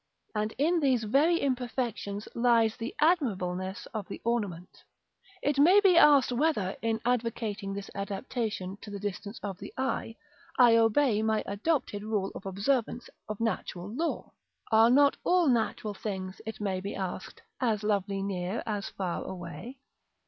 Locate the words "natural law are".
13.39-14.89